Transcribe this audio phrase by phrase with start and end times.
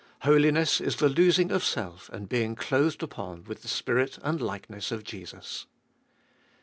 [0.23, 4.91] Holiness is the losing of self and being clothed upon with the spirit and likeness
[4.91, 5.67] of Jesus.